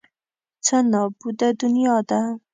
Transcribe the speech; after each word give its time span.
څه 0.65 0.77
نابوده 0.91 1.49
دنیا 1.61 1.97
ده. 2.09 2.21